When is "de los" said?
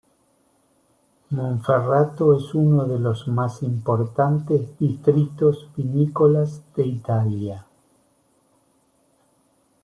2.87-3.27